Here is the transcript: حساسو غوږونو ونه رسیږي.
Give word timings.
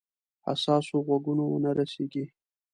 حساسو 0.45 0.95
غوږونو 1.05 1.43
ونه 1.47 1.71
رسیږي. 1.79 2.25